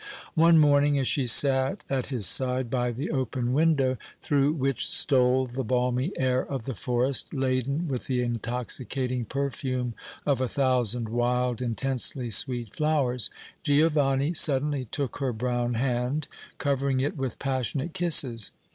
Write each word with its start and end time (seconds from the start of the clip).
One 0.33 0.57
morning 0.57 0.97
as 0.97 1.07
she 1.07 1.27
sat 1.27 1.83
at 1.87 2.07
his 2.07 2.25
side 2.25 2.71
by 2.71 2.89
the 2.91 3.11
open 3.11 3.53
window, 3.53 3.99
through 4.19 4.53
which 4.53 4.87
stole 4.89 5.45
the 5.45 5.63
balmy 5.63 6.11
air 6.17 6.41
of 6.43 6.65
the 6.65 6.73
forest 6.73 7.35
laden 7.35 7.87
with 7.87 8.07
the 8.07 8.23
intoxicating 8.23 9.25
perfume 9.25 9.93
of 10.25 10.41
a 10.41 10.47
thousand 10.47 11.07
wild, 11.09 11.61
intensely 11.61 12.31
sweet 12.31 12.73
flowers, 12.75 13.29
Giovanni 13.61 14.33
suddenly 14.33 14.85
took 14.85 15.17
her 15.19 15.33
brown 15.33 15.75
hand, 15.75 16.27
covering 16.57 16.99
it 16.99 17.15
with 17.15 17.37
passionate 17.37 17.93
kisses. 17.93 18.49